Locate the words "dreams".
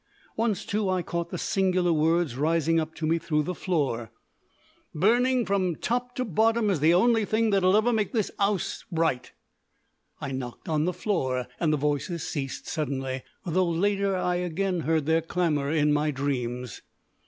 16.09-16.81